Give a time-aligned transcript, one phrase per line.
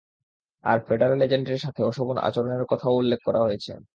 [0.63, 3.71] আর federal এজেন্টের সাথে অশোভন আচরণের কথাও উল্লেখ করা হয়েছে।